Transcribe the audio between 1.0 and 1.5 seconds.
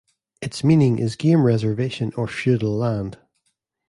game